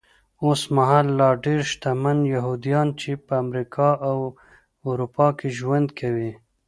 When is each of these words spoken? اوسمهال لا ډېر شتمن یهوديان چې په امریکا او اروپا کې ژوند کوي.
اوسمهال 0.45 1.05
لا 1.19 1.29
ډېر 1.45 1.59
شتمن 1.71 2.17
یهوديان 2.35 2.87
چې 3.01 3.11
په 3.25 3.33
امریکا 3.43 3.89
او 4.09 4.17
اروپا 4.89 5.27
کې 5.37 5.47
ژوند 5.59 5.87
کوي. 5.99 6.31